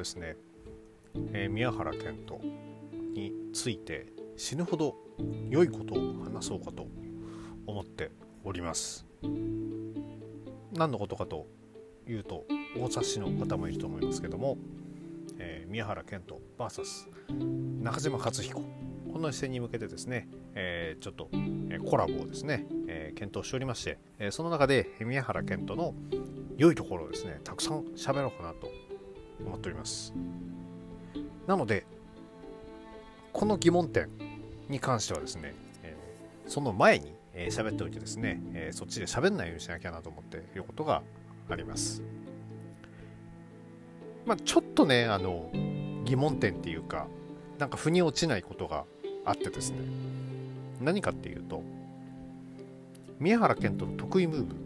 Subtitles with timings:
[0.00, 0.34] ですね、
[1.34, 2.40] えー、宮原健人
[3.12, 4.96] について死ぬほど
[5.50, 6.86] 良いことを話そうかと
[7.66, 8.10] 思って
[8.42, 9.06] おります。
[10.72, 11.46] 何のことかと
[12.08, 12.46] いうと
[12.78, 14.56] 大察しの方もいると思いますけども、
[15.38, 18.62] えー、宮原健人 VS 中島克彦。
[19.12, 21.28] この一戦に向けてですね、えー、ちょっと、
[21.68, 25.94] えコラボをですね、えー、検討しておりまして、えその中で宮原健人の
[26.56, 28.70] 良いところをですねたくさん喋ろうかなと
[29.46, 30.12] 思っております。
[31.46, 31.84] なので
[33.32, 34.08] この疑問点
[34.68, 35.96] に関してはですね、え
[36.46, 41.02] その前にえ喋っておいてですね、えそっちで喋んないようにしなきゃなと思っていることが
[41.48, 42.02] あります。
[44.26, 45.50] まあ、ちょっとねあの
[46.04, 47.06] 疑問点っていうか
[47.58, 48.84] なんか腑に落ちないことが
[49.24, 49.78] あってですね。
[50.80, 51.62] 何かっていうと
[53.18, 54.56] 宮原健人の得意ムーブ、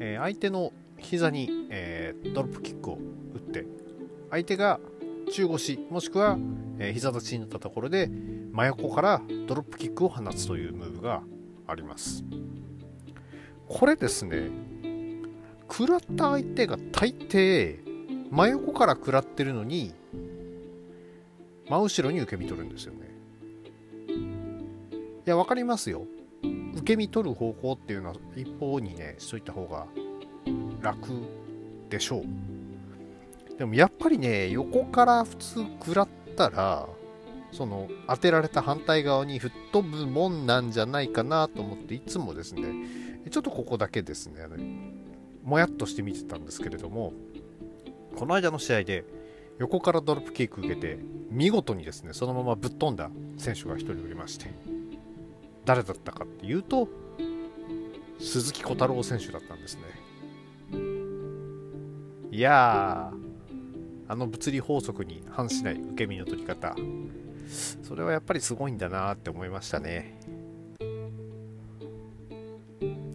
[0.00, 2.98] えー、相手の膝に、えー、ドロップキックを
[3.34, 3.64] 打って
[4.30, 4.80] 相手が
[5.32, 6.38] 中腰もしくは、
[6.78, 8.10] え、膝立ちになったところで
[8.52, 11.22] 真横からドロップキックを放つというムーブが
[11.66, 12.24] あります。
[13.68, 14.50] これですね
[15.70, 17.78] 食らった相手が大抵
[18.30, 19.94] 真横から食らってるのに
[21.68, 23.10] 真後ろに受け身取るんですよね。
[25.26, 26.06] いや分かりますよ。
[26.74, 29.86] 受け身取る方向っていうのは一方にねしといた方が
[30.82, 31.08] 楽
[31.88, 32.49] でしょう。
[33.60, 36.88] でもやっぱりね横から普通食らったら
[37.52, 42.72] その当てられた反対側に吹っ飛ぶもんなんじゃないかなと思っていつもですね
[43.30, 44.46] ちょっとここだけですね
[45.44, 47.12] もやっとして見てたんですけれども
[48.16, 49.04] この間の試合で
[49.58, 54.46] 横からドロップキック受けて見事にですねそのままぶっ飛んだ選手が1人おりまして
[55.66, 56.88] 誰だったかっていうと
[58.20, 59.82] 鈴木小太郎選手だったんですね。
[62.32, 63.29] いやー。
[64.10, 66.74] あの物理法則に反しない受け身の取り方。
[67.84, 70.18] それはやっぱりすごいんだなって思いましたね。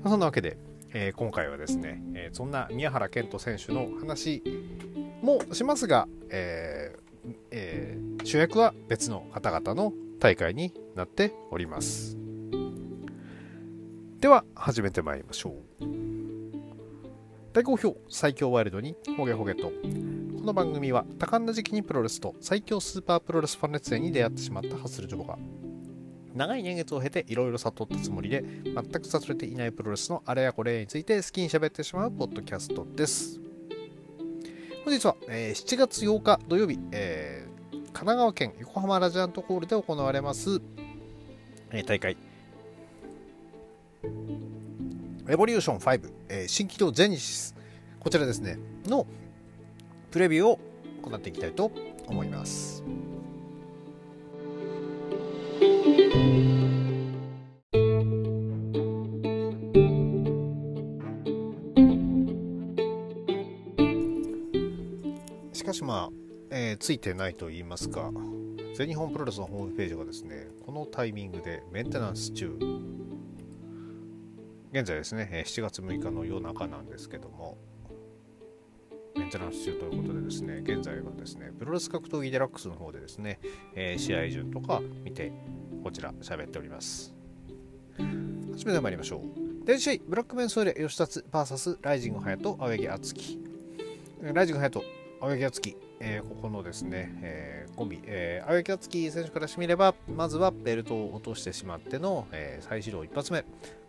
[0.03, 0.57] そんなわけで、
[0.93, 4.41] えー、今回はですね、えー、そんな宮原健人選手の話
[5.21, 12.17] もしますが、えーえー、主役は別の方々の大会になっております。
[14.21, 15.85] では始めてまいりましょう。
[17.51, 19.73] 大好評最強ワイルドにホゲホゲと
[20.45, 25.39] この番組は多感な時期にプロレスと最強スーパープロレスファン列伝に出会ってしまったハッスルジョボが
[26.35, 33.39] 長い年月を経ていろいろ悟ったつもりで全く悟れていないプロレスのあれやこれについて好きに喋ってしまうポッドキャストです。
[34.83, 40.61] 本日は、えー、7月8日土曜日、えー、神奈川県横浜ラジアントホールで行われます、
[41.71, 42.17] えー、大会。
[45.27, 47.55] エボリューション5、えー、新機動ゼニシス。
[47.99, 48.59] こちらですね。
[48.85, 49.07] の
[50.15, 50.59] プレビューを
[51.01, 51.73] 行っていきたいと
[52.07, 52.81] 思います。
[65.51, 66.09] しかしまあ、
[66.49, 68.09] えー、ついてないと言いますか
[68.77, 72.57] 全日本プロレスのホームページがですねこのタイミングでメンテナンス中
[74.71, 77.57] 現在ですね7月6日の夜中なんですけども
[79.25, 83.39] メンテナンス中ということでですね、現在はですね、プロレス格闘技デラックスの方でですね、
[83.73, 85.31] えー、試合順とか見て、
[85.83, 87.15] こちら喋っております。
[88.53, 89.21] 始めてまいりましょう。
[89.65, 93.39] 第1試合、ブラックメンソーレ吉達 VS ライジング隼人、青柳敦樹。
[94.21, 94.85] ライジング隼人、
[95.19, 103.43] 青柳敦樹、えー、ここのですね、えー、コンビ、えー、青柳敦樹選手からしてみれば、まずはベルトを落としてしまっての、えー、再始動一発目。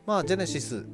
[0.07, 0.87] まあ、ジェネシス、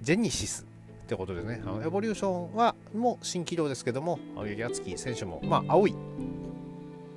[0.00, 0.64] ジェニシス
[1.08, 5.94] ってことでね、あのエボリューションはもう新軌道ですけども、青柳敦樹選手も、まあ、青い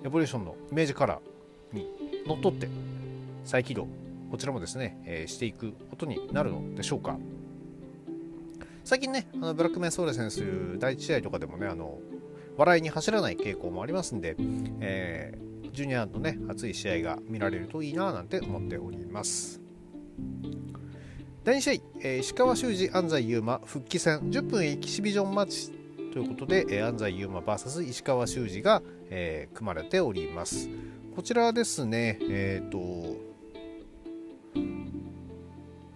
[0.06, 1.86] エボリューションのイメージカラーに
[2.26, 2.70] のっとって
[3.44, 3.90] 再起動、
[4.32, 7.18] こちらもですね、えー、していくことになるのでしょうか。
[8.86, 12.00] 最近ね、あのブラックメンソーレ選手、第1試合とかでもね、あの
[12.56, 14.38] 笑いに走らない傾向もありますんで、
[14.80, 19.60] えー、ジュニアのね、熱い試合が見られるといいななんて思っております。
[21.44, 25.72] 第2試合、えー、石川修司、安西優馬復帰戦10分エキシビジョンマッチ
[26.14, 30.70] ということで、えー、安西優馬 VS 石川修司が、えー、組まれております。
[31.16, 33.32] こちらですね、えっ、ー、と、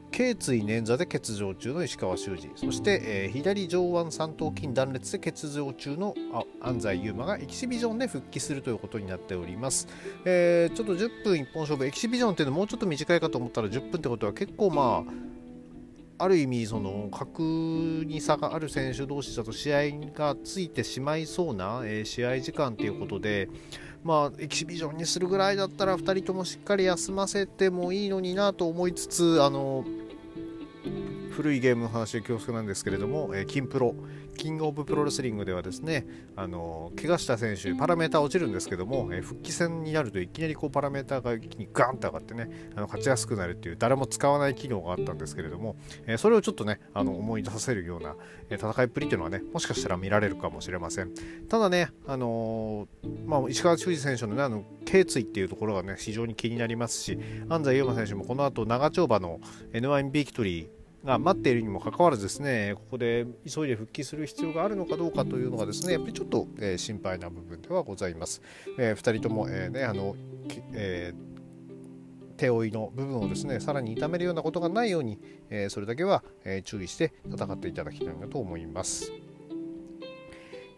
[0.09, 6.15] 頸椎捻挫で欠場中の石川修司そして、えー、左上腕三頭筋断裂で欠場中の
[6.61, 9.89] 安西優真がエキシビジョンで復帰するということになっております、
[10.23, 15.34] えー、ちょっと10分一本勝負エキシビジョンっていうのもうちょっと短いかと思ったら10分ってことは結構まあ
[16.17, 23.49] ある意味その格に差がある選手同士だと試合がついてしまいそうな、えー、試合時間ということで、
[24.03, 29.83] まあ、エキシビジョンにするぐらいだったら2人ともしっかり休ませてもいいのになと思いつつあの
[31.35, 33.93] 古いゲームの話で恐縮なんですけれども、えー、キンプロ
[34.35, 36.05] キングオブプロレスリングではですね、
[36.35, 45.75] あの怪我した選手、パラメーター落ちるんですけども、え復帰戦になるといきなりこうパラメーターが一気にガンと上がってね、あの勝ちやすくなるっていう、誰も使わない機能があったんですけれども、
[46.07, 48.15] えそれをちょっとね、あの思い出させるような、
[48.49, 51.11] え戦いっぷりっていうのはね、もしかしたら見られるかもしれません。
[51.49, 52.87] ただね、あの
[53.25, 57.17] まあ、石川修司選手のね、あの頸椎っていうところがね、非常に気になりますし、
[57.49, 59.39] 安西優真選手もこの後長丁場の
[59.73, 60.67] N1 ビクトリー、
[61.05, 68.41] が待っているにもかかわらずですねここで急いで復帰する必要があるのかどうかというのがですねやっぱりちょっと、えー、心配な部分ではございます。
[68.77, 70.15] えー、2人とも、えー、ねあの
[70.73, 71.35] えー
[72.35, 75.19] 手負いの部分をですねさらに痛めるようなことがないように、
[75.49, 79.11] えー、それだけは、えー、注意して戦っていただきたいなと思います。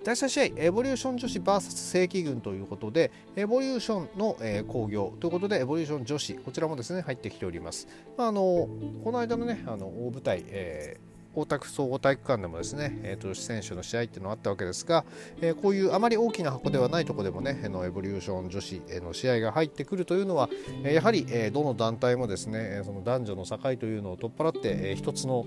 [0.08, 7.90] 第3試合、エボリューション女子 VS 正規軍ということで、エボリューションの、えー、興行ということで、エボリューション女子、こちらもですね入ってきております。
[8.18, 8.70] まあ、あの
[9.04, 15.04] この間のね、あの大舞台、えー、大田区総合体育館でもですね、えー、と選手の試合っていうのがあったわけですが、
[15.42, 20.50] えー、こういうあまり大きな箱ではないところでもね、のエボリューション女子の試合が入ってくるというのは、
[20.86, 25.46] えやはり、えー、どの団体もですね、その男女の境というのを取っ払って、えー、一つの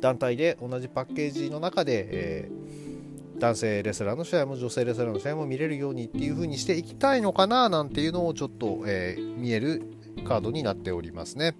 [0.00, 2.83] 団体で同じパッケージの中で、えー
[3.38, 9.82] 男性レスラーの試合も女性レスラーの試合も見れるようにっていう風にしていきたいのかななんていうのをちょっと、えー、見える
[10.26, 11.56] カードになっておりますね。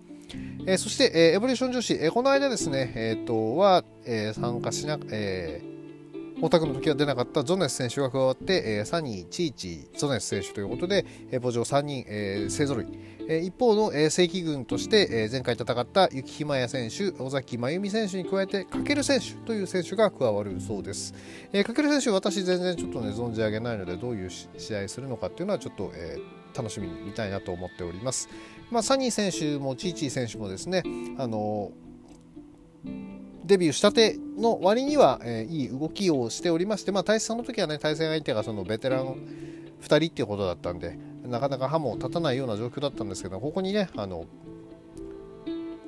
[0.67, 5.74] えー、そして、えー、エボリューション女子、えー、この間ですね、えー、とは、え、参加しな、えー
[6.45, 12.87] 大田区の時は出なかったゾネス選手が加わって、えー、サニー、チーチー、ゾネス選手ということで、えー、墓場3人、えー、勢ぞろい。
[13.27, 21.15] えー、一方の、えー、正規軍として、えー、前回戦った雪ひまや選手、尾崎真由美選手に加えて、かける選手という選手が加わるそうです。
[21.51, 28.29] えー、かける選手、私全然ちょっとね、存じ上げないので、どういう試合するのかっていうのはちょっと、えー、楽しみに見たいなと思っております。
[28.71, 30.83] まあ、サニー選手もチーチー選手もですね、
[31.17, 39.17] あのーデビューしたての割には、えー、いい動きをしておりまして、まあ、対戦の時はね、対戦相手がそのベテラン
[39.83, 44.27] 2人っていうことだったんで、なかなか歯も立たないような状況だったんですけど、ここにね、あの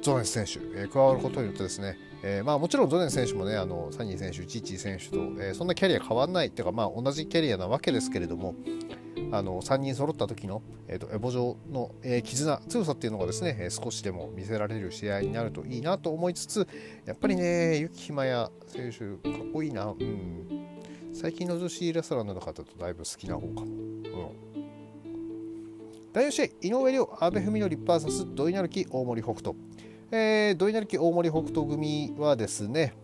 [0.02, 8.54] ゾネス選手、えー、加わることによってですね、えー、まあ、もちろんゾネス選手もね、あのサニー選手、チッチー選手と、えー、そんなキャリア変わらないっていうか、まあ、同じキャリアなわけですけれども、
[9.32, 16.66] あの3人揃った時の、えーと、エボ上の、えー、絆強さっていうのがですね、えー、少しでも見せられる試合になるといいなと思いつつ
[17.04, 20.66] やっぱりねユキヒマヤ選手かっこいいな、うん、
[21.12, 24.32] 最近の女子レストラーの中だとだいぶ好きな方かも、うん、
[26.12, 29.56] 第4試合井上涼阿部文則 VS 土井成樹大森北斗、
[30.10, 32.94] えー、土井成樹大森北斗組はですね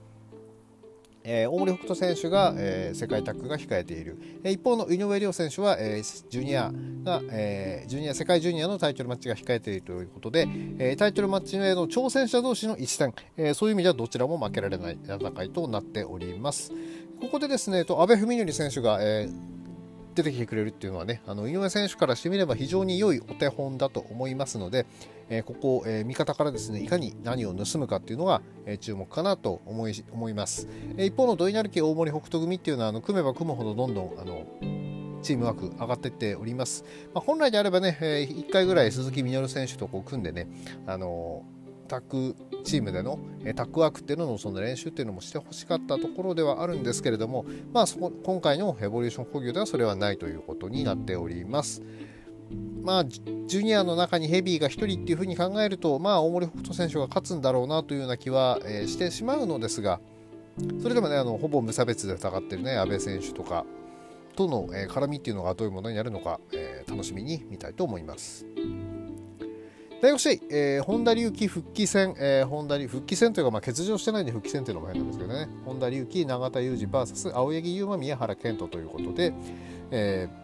[1.24, 6.72] えー、大森北斗選手が、えー、世界タッグが控えている、えー、一方の井上涼選手は、えー、ジュニア
[7.04, 10.48] が、えー、ジュニア世界ジュニアのタイトルマッチが控えているということで、
[10.78, 16.72] えー、タイトルマッチへの挑戦者同士の一戦、えー、そういう意味ではどちらも負けられない戦いとなっております。
[17.20, 19.61] ここでですねと阿部文則選手が、えー、
[20.14, 24.86] 出てきてくれるっていうのはねあの井上選手からしてみれば非常に良いお手本だと思いますので、
[25.28, 34.46] えー、ここ、えー、味方からですねいかに何を盗むかっていうのが、えー、注目かなと思い思います、えー、一方の土井成家大森北斗組っていうのはあの組めば組むほどどんどんあの
[35.22, 40.48] チームワーク上がっていっております、まあ、本来であればね、えー、1回ぐらい鈴木みのる選手とこう組んでね
[40.86, 41.44] あの
[41.92, 42.34] タッグ
[42.64, 43.18] チームでの
[43.54, 51.82] タッグワークっていうののその練習っていうのもしてほしかったところではあるんですけれども、まあ、そこ今回のエボリューション工業ではそれはないということになっております。
[52.82, 60.00] まあ、ジュニアの中にヘビーが1人っていうふうに考えると、まあ、大森北斗選手が勝つんだろうなというような気は、えー、してしまうのですが、
[60.80, 63.64] それでもね、あのほぼ無差別で戦ってるね、阿部選手とか
[64.34, 68.46] との、えー、絡みっていうのがどういうものになるのか、えー、楽しみに見たいと思います。
[70.02, 79.32] 第5試合、えー、本田隆起復帰戦、えー、本田復帰戦というか、まあ、欠場してないんで復帰戦というのも変なんですけどね、本田隆起、永田裕二 VS 青柳優馬、宮原健人ということで、
[79.92, 80.42] えー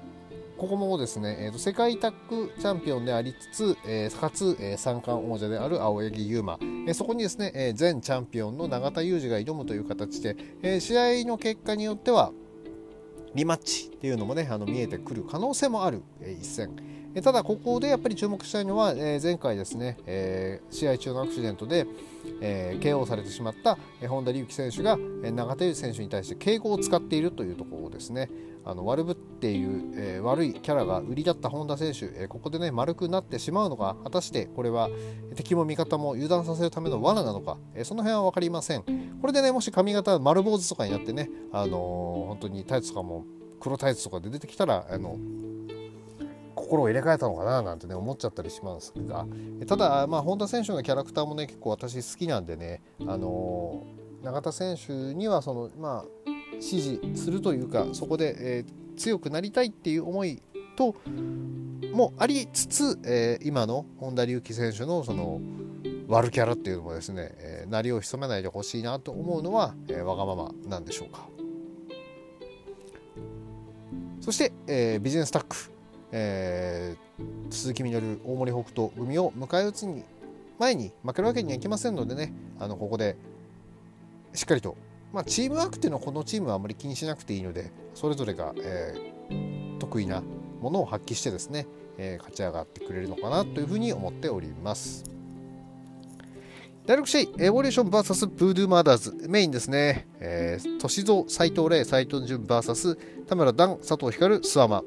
[0.58, 12.32] ここもですね、えーと、世界タッグチャンピオンでありつつ、えー、かつ、えー、三冠王者である青柳優馬、えー、そこにですね、えー、前チャンピオンの永田裕二が挑むという形で、えー、試合の結果によっては
[13.36, 16.97] リマッチっていうのもねあの見えてくる可能性もある、えー、一戦。
[17.14, 21.86] えただここでやっぱり注目したいのは、えー、前回ですね、えー、試合中のアクシデントで、
[22.40, 28.30] えー、KO されてしまった、え、本田隆起選手が、えー、永田選手に対して敬語を使っているというところですね。
[28.64, 34.90] あの悪ぶっていう、えー、悪いキャラが売りだった本田選手、えー、ここでね丸くなってしまうのか果たしてこれは
[35.36, 38.82] 敵も味方も油断させるための罠なのか、えー、その辺は分かりません
[39.22, 43.24] これでねもし髪型丸坊主とかになってね、あの本当にタイツとかも
[43.58, 45.16] 黒タイツとかで出てきたらあの
[46.68, 49.26] 心を入れ替えたのかななんてね思っちゃったりしますが。
[49.66, 53.84] ただまあ本田選手のキャラクターもね結構私好きなんでねあの
[54.22, 60.42] 永田選手にはそのまあ支持するというかそこで、えー、強くなりたいっていう思い
[60.76, 60.94] と
[61.92, 65.40] もありつつ、えー、今の本田隆起選手のその
[66.06, 71.28] 悪キャラっていうのもですね、えー、鳴りを潜めないでほしいなと思うのは、えー、わがままなんでしょうか。
[74.20, 75.56] そして、えー、ビジネスタック、
[76.12, 80.04] えー、鈴木みのる大森北斗組を迎え撃つに
[80.58, 83.16] 前に負けるわけにはいきませんのでねあのここで
[84.32, 84.76] しっかりと
[85.12, 90.22] まあ、チームワークっていうのはこのチームはあまり気にしなくていいのでそれぞれが、えー、得意な
[90.60, 95.04] ものを発揮してですね、えー、勝ち上がってくれるのかなというふうに思っております。
[96.84, 100.08] 第6試合、エボリューション VS ブードゥーマーダーズ、メインですね。
[100.20, 104.84] えー、歳三、斎藤麗、斎藤潤 VS 田村段、佐藤光、諏訪間。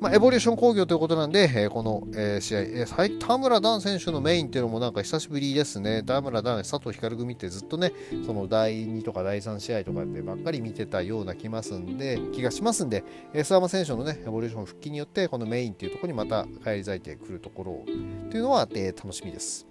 [0.00, 6.02] まあ、エボリューション工業ということなんで、えー、この、えー、試合、えー、田村段選手のメインっていうのもなんか久しぶりですね。
[6.02, 7.92] 田村段、佐藤光組ってずっとね、
[8.24, 13.04] その第2とか第3試合とかでばっかり見てたような気ますんで、気がしますんで、
[13.34, 17.84] えー、諏訪間選手のね、エボリューション復帰によって、このメインっていうところにまた返り咲いてくるところ
[18.30, 19.66] というのは、えー、楽しみです。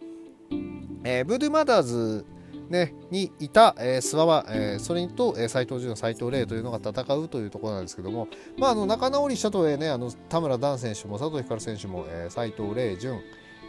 [1.04, 2.24] えー、ブードゥーマダーズ
[2.70, 13.20] ね、にいた、えー、諏訪は、えー、それと、えー、斎藤潤、斎藤麗というのが戦うというところなんですけども、まあ、あの仲直りしたとえね、あの田村段選手も佐藤光選手も、えー、斎藤麗、潤、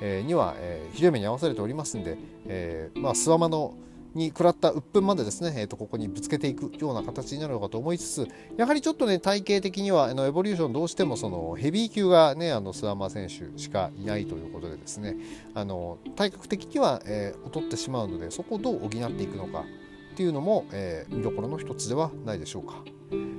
[0.03, 3.75] えー、には、えー、ひどい目に遭わされておりますんで、えーまあ、諏訪間の
[4.15, 15.17] に食らった鬱憤までですね、えー、とここにぶつけていくような形になるのかと思いつつやはりちょっとね体型的にはあのエボリューションどうしてもそのヘビー級がねあの諏訪間選手しかいないということでですね
[15.55, 19.65] あの体格的には、えー、劣ってしまうのでそこをどう補っていくのか
[20.13, 22.83] っていうのも、えー、見どころの一つではないでしょうか。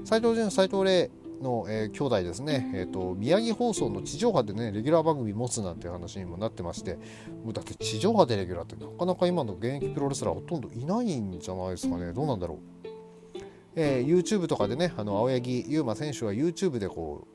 [0.04, 1.10] 斉藤潤斉藤麗
[1.42, 6.96] の、えー、兄弟ですね、えーと、宮城放送の地上波でねレギュラー番組持つなんていう話にもなってまして
[7.44, 12.14] もうだって地上波でレギュラーってなかなか今の現役プロレスラーほとんどいないんじゃないですかね。
[12.14, 13.40] どうなんだろう、
[13.76, 17.28] えー、YouTube とかでねあの青柳優馬選手は YouTube でこ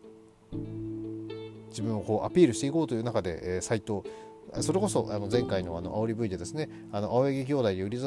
[0.53, 0.57] う
[1.69, 4.05] 自分をこうアピールしていこうという中で、えー、サイト
[4.61, 7.99] それこそあの前回のあの煽り V でですねあの青柳兄弟で売り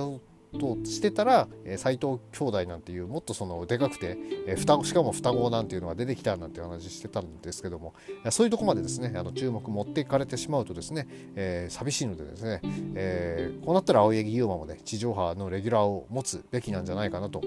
[0.58, 7.94] としてたら斎、藤兄弟なんていうもっとそのでかくて、え双子しかも双子なんていうのが出てきたなんて話してたんですけども
[8.32, 12.62] そういうとこまでですねあの注目持っていかれてしまうとですね、えー、寂しいのでですね、
[12.96, 17.42] えー、こうなったら青柳優馬もね地上波のレギュラーを持つべきなんじゃないかなと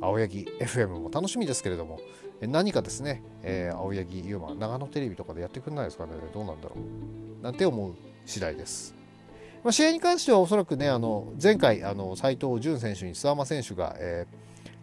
[0.00, 2.00] 青柳 FM も楽しみですけれども
[2.42, 6.76] 何かですね、えー、青柳優馬長野テレビとかでやってくれないですかねどうなんだろ
[7.40, 7.94] うなんて思う
[8.26, 9.01] 次第です。
[9.64, 14.26] まあ、試合に関してはおそらくねあの前回あの斉藤潤選手に諏訪間選手が、え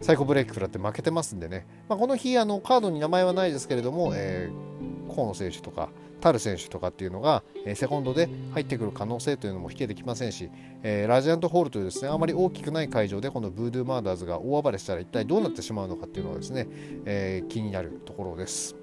[0.00, 10.50] ー、サイコブレーキ食らって負けてますんでね、まあ、この日あのカードに名前はないですけれども、えー、河野選手とかタル選手とかっていうのが、えー、セコンドで入ってくる可能性というのも否定できませんし、
[10.82, 16.66] えー、ラジアントホールというですねあまり大きくない会場でこのブードゥーマーダーズが大暴れしたら一体どうなってしまうのかっていうのはですね、
[17.04, 18.79] えー、気になるところです。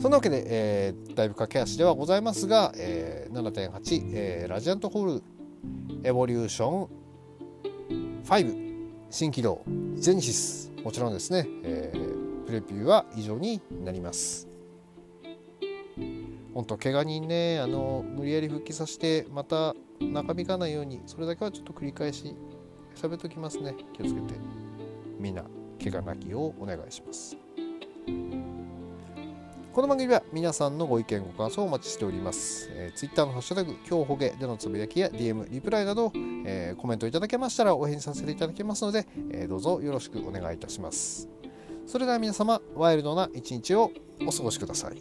[0.00, 5.22] そんなわけで、えー、だいぶ駆け足ではございますが、えー、7.8、えー、ラジアントホール
[6.02, 8.66] エボリューション5
[9.10, 9.62] 新起動
[9.94, 14.48] ジェニシスもちろんですね、えー、プレビューは以上になります。
[16.54, 22.34] 本当怪我人ねあの無理やり復帰させてまた中引かないようにそれだけはちょっと繰り返し
[22.94, 23.74] 喋っときますね。
[23.92, 24.34] 気をつけて
[25.18, 25.44] みんな
[25.82, 27.36] 怪我なきをお願いします。
[29.76, 36.10] この番組は皆さんのご意見ご感想をお待ちしております、えー、Twitter のハッシュタグ今日ほげでのつぶやきや DM リプライなど、
[36.46, 41.28] えー、コメントいただけましたらお返事させていただきますので、えー、どうぞよろしくお願いいたします。
[41.86, 43.92] それでは皆様ワイルドな一日を
[44.26, 44.94] お過ごしください。